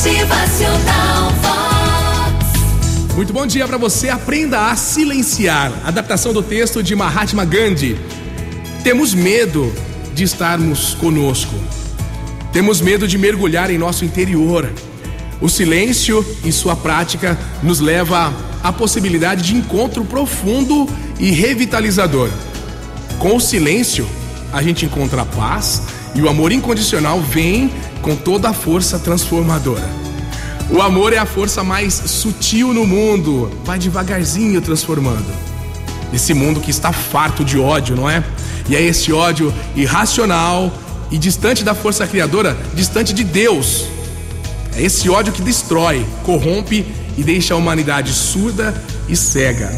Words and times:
Motivacional 0.00 1.30
Vox. 1.42 3.14
Muito 3.14 3.34
bom 3.34 3.46
dia 3.46 3.68
para 3.68 3.76
você. 3.76 4.08
Aprenda 4.08 4.70
a 4.70 4.74
silenciar. 4.74 5.70
Adaptação 5.84 6.32
do 6.32 6.42
texto 6.42 6.82
de 6.82 6.96
Mahatma 6.96 7.44
Gandhi. 7.44 7.98
Temos 8.82 9.12
medo 9.12 9.70
de 10.14 10.24
estarmos 10.24 10.94
conosco. 10.94 11.54
Temos 12.50 12.80
medo 12.80 13.06
de 13.06 13.18
mergulhar 13.18 13.70
em 13.70 13.76
nosso 13.76 14.02
interior. 14.06 14.72
O 15.38 15.50
silêncio 15.50 16.24
e 16.46 16.50
sua 16.50 16.74
prática 16.74 17.38
nos 17.62 17.78
leva 17.78 18.32
à 18.64 18.72
possibilidade 18.72 19.42
de 19.42 19.54
encontro 19.54 20.02
profundo 20.02 20.88
e 21.18 21.30
revitalizador. 21.30 22.30
Com 23.18 23.36
o 23.36 23.40
silêncio, 23.40 24.08
a 24.50 24.62
gente 24.62 24.86
encontra 24.86 25.20
a 25.20 25.26
paz 25.26 25.82
e 26.14 26.22
o 26.22 26.28
amor 26.30 26.52
incondicional 26.52 27.20
vem 27.20 27.70
com 28.02 28.16
toda 28.16 28.50
a 28.50 28.52
força 28.52 28.98
transformadora. 28.98 29.88
O 30.70 30.80
amor 30.80 31.12
é 31.12 31.18
a 31.18 31.26
força 31.26 31.64
mais 31.64 31.94
sutil 31.94 32.72
no 32.72 32.86
mundo, 32.86 33.50
vai 33.64 33.78
devagarzinho 33.78 34.60
transformando. 34.60 35.26
Esse 36.12 36.32
mundo 36.32 36.60
que 36.60 36.70
está 36.70 36.92
farto 36.92 37.44
de 37.44 37.58
ódio, 37.58 37.96
não 37.96 38.08
é? 38.08 38.22
E 38.68 38.76
é 38.76 38.82
esse 38.82 39.12
ódio 39.12 39.52
irracional 39.74 40.72
e 41.10 41.18
distante 41.18 41.64
da 41.64 41.74
força 41.74 42.06
criadora, 42.06 42.56
distante 42.74 43.12
de 43.12 43.24
Deus. 43.24 43.86
É 44.76 44.82
esse 44.82 45.10
ódio 45.10 45.32
que 45.32 45.42
destrói, 45.42 46.06
corrompe 46.22 46.86
e 47.16 47.24
deixa 47.24 47.54
a 47.54 47.56
humanidade 47.56 48.12
surda 48.12 48.72
e 49.08 49.16
cega. 49.16 49.70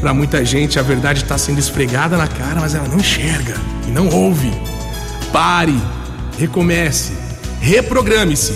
Para 0.00 0.12
muita 0.12 0.44
gente, 0.44 0.78
a 0.78 0.82
verdade 0.82 1.22
está 1.22 1.38
sendo 1.38 1.58
esfregada 1.58 2.18
na 2.18 2.28
cara, 2.28 2.60
mas 2.60 2.74
ela 2.74 2.86
não 2.86 2.98
enxerga 2.98 3.56
e 3.88 3.90
não 3.90 4.08
ouve. 4.10 4.52
Pare, 5.32 5.76
recomece, 6.38 7.12
reprograme-se. 7.60 8.52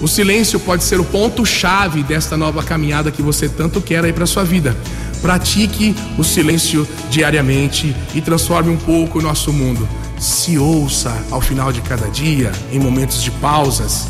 O 0.00 0.08
silêncio 0.08 0.58
pode 0.58 0.82
ser 0.82 0.98
o 0.98 1.04
ponto-chave 1.04 2.02
desta 2.02 2.36
nova 2.36 2.62
caminhada 2.62 3.10
que 3.10 3.20
você 3.20 3.48
tanto 3.48 3.80
quer 3.80 4.02
aí 4.02 4.12
para 4.12 4.24
sua 4.24 4.44
vida. 4.44 4.74
Pratique 5.20 5.94
o 6.16 6.24
silêncio 6.24 6.88
diariamente 7.10 7.94
e 8.14 8.20
transforme 8.22 8.70
um 8.70 8.78
pouco 8.78 9.18
o 9.18 9.22
nosso 9.22 9.52
mundo. 9.52 9.86
Se 10.18 10.56
ouça 10.56 11.14
ao 11.30 11.40
final 11.40 11.70
de 11.70 11.82
cada 11.82 12.08
dia, 12.08 12.50
em 12.72 12.78
momentos 12.78 13.22
de 13.22 13.30
pausas. 13.30 14.06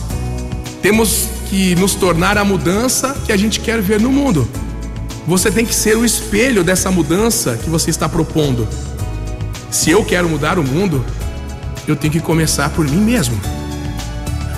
Temos 0.81 1.28
que 1.48 1.75
nos 1.75 1.94
tornar 1.97 2.39
a 2.39 2.44
mudança 2.44 3.16
que 3.27 3.33
a 3.33 3.37
gente 3.37 3.59
quer 3.59 3.83
ver 3.83 4.00
no 4.00 4.11
mundo. 4.11 4.48
Você 5.27 5.50
tem 5.50 5.66
que 5.66 5.75
ser 5.75 5.97
o 5.97 6.05
espelho 6.05 6.62
dessa 6.62 6.91
mudança 6.91 7.59
que 7.62 7.69
você 7.69 7.91
está 7.91 8.09
propondo. 8.09 8.66
Se 9.70 9.91
eu 9.91 10.05
quero 10.05 10.28
mudar 10.28 10.59
o 10.59 10.62
mundo, 10.62 11.05
eu 11.87 11.97
tenho 11.97 12.12
que 12.12 12.20
começar 12.20 12.70
por 12.70 12.89
mim 12.89 13.00
mesmo. 13.00 13.39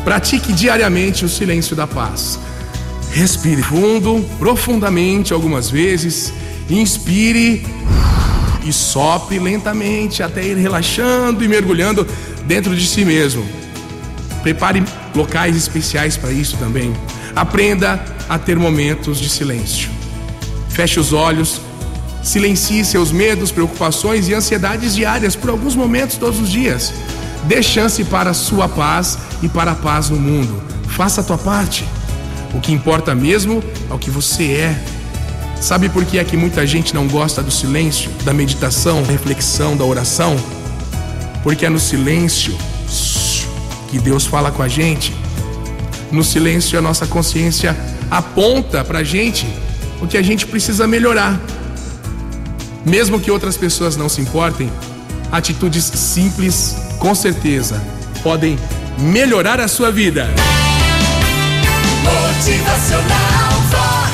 Pratique 0.05 0.53
diariamente 0.53 1.25
o 1.25 1.28
silêncio 1.28 1.77
da 1.77 1.86
paz. 1.86 2.39
Respire 3.12 3.62
fundo, 3.62 4.25
profundamente 4.39 5.33
algumas 5.33 5.70
vezes. 5.70 6.33
Inspire 6.69 7.64
e 8.64 8.73
sopre 8.73 9.39
lentamente 9.39 10.23
até 10.23 10.45
ir 10.45 10.56
relaxando 10.56 11.45
e 11.45 11.48
mergulhando 11.48 12.06
dentro 12.47 12.75
de 12.75 12.86
si 12.86 13.05
mesmo. 13.05 13.47
Prepare 14.42 14.83
locais 15.14 15.56
especiais 15.56 16.17
para 16.17 16.33
isso 16.33 16.56
também. 16.56 16.92
Aprenda 17.34 18.05
a 18.28 18.39
ter 18.39 18.56
momentos 18.56 19.20
de 19.20 19.28
silêncio. 19.28 19.91
Feche 20.69 20.98
os 20.98 21.12
olhos, 21.12 21.61
silencie 22.23 22.84
seus 22.84 23.12
medos, 23.12 23.53
preocupações 23.53 24.28
e 24.28 24.34
ansiedades 24.34 24.95
diárias 24.95 25.36
por 25.36 25.50
alguns 25.50 25.77
momentos 25.77 26.17
todos 26.17 26.41
os 26.41 26.50
dias. 26.50 26.92
Dê 27.45 27.62
chance 27.62 28.05
para 28.05 28.31
a 28.31 28.35
sua 28.35 28.69
paz 28.69 29.19
e 29.43 29.48
para 29.48 29.73
a 29.73 29.75
paz 29.75 30.11
no 30.11 30.17
mundo. 30.17 30.62
Faça 30.89 31.21
a 31.21 31.25
tua 31.25 31.39
parte. 31.39 31.85
O 32.55 32.61
que 32.61 32.73
importa 32.73 33.15
mesmo 33.15 33.62
é 33.91 33.95
o 33.95 33.98
que 33.98 34.11
você 34.11 34.53
é. 34.53 34.85
Sabe 35.61 35.89
por 35.89 36.05
que 36.05 36.19
é 36.19 36.25
que 36.25 36.37
muita 36.37 36.67
gente 36.67 36.95
não 36.95 37.07
gosta 37.09 37.43
do 37.43 37.51
silêncio, 37.51 38.11
da 38.25 38.33
meditação, 38.33 39.02
da 39.02 39.13
reflexão, 39.13 39.77
da 39.77 39.85
oração? 39.85 40.36
Porque 41.42 41.64
é 41.67 41.69
no 41.69 41.79
silêncio 41.79 42.57
que 43.89 43.98
Deus 43.98 44.27
fala 44.27 44.51
com 44.51 44.63
a 44.63 44.69
gente. 44.69 45.14
No 46.11 46.23
silêncio, 46.23 46.79
a 46.79 46.83
nossa 46.83 47.07
consciência 47.07 47.77
aponta 48.11 48.85
pra 48.85 49.02
gente 49.02 49.47
o 50.01 50.07
que 50.07 50.17
a 50.17 50.23
gente 50.23 50.47
precisa 50.47 50.86
melhorar. 50.86 51.41
Mesmo 52.85 53.20
que 53.20 53.31
outras 53.31 53.57
pessoas 53.57 53.97
não 53.97 54.08
se 54.08 54.20
importem, 54.20 54.70
atitudes 55.33 55.85
simples, 55.85 56.77
com 56.98 57.15
certeza, 57.15 57.83
podem 58.23 58.59
melhorar 58.98 59.59
a 59.59 59.67
sua 59.67 59.91
vida. 59.91 60.29
Motivacional 62.05 63.53
Vox. 63.70 64.13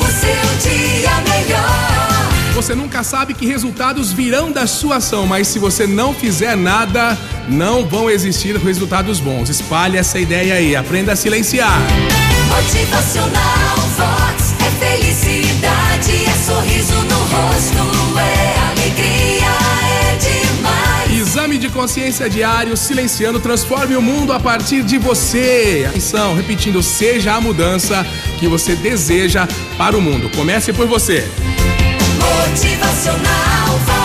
O 0.00 0.06
seu 0.10 0.70
dia 0.70 1.10
melhor. 1.20 1.88
Você 2.54 2.74
nunca 2.74 3.04
sabe 3.04 3.34
que 3.34 3.46
resultados 3.46 4.10
virão 4.12 4.50
da 4.50 4.66
sua 4.66 4.96
ação, 4.96 5.26
mas 5.26 5.46
se 5.46 5.60
você 5.60 5.86
não 5.86 6.12
fizer 6.12 6.56
nada, 6.56 7.16
não 7.48 7.86
vão 7.86 8.10
existir 8.10 8.56
resultados 8.56 9.20
bons. 9.20 9.48
Espalhe 9.48 9.96
essa 9.96 10.18
ideia 10.18 10.54
aí, 10.54 10.74
aprenda 10.74 11.12
a 11.12 11.16
silenciar. 11.16 11.80
Motivacional 12.48 13.76
Vox. 13.96 14.54
É 14.66 14.70
felicidade, 14.84 16.24
é 16.24 16.32
sorriso 16.44 16.94
no 16.94 17.18
rosto, 17.18 17.87
de 21.68 21.74
consciência 21.74 22.28
diário, 22.30 22.76
silenciando, 22.76 23.38
transforme 23.38 23.94
o 23.94 24.02
mundo 24.02 24.32
a 24.32 24.40
partir 24.40 24.82
de 24.82 24.96
você. 24.96 25.84
Atenção, 25.88 26.34
repetindo, 26.34 26.82
seja 26.82 27.34
a 27.34 27.40
mudança 27.40 28.06
que 28.38 28.48
você 28.48 28.74
deseja 28.74 29.46
para 29.76 29.96
o 29.96 30.00
mundo. 30.00 30.30
Comece 30.34 30.72
por 30.72 30.86
você. 30.86 31.28
Motivacional 32.18 33.97